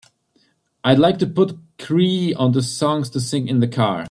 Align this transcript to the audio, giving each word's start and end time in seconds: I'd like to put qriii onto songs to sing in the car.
I'd 0.83 0.97
like 0.99 1.19
to 1.19 1.27
put 1.27 1.57
qriii 1.77 2.33
onto 2.35 2.61
songs 2.61 3.07
to 3.11 3.19
sing 3.19 3.47
in 3.47 3.59
the 3.59 3.67
car. 3.67 3.99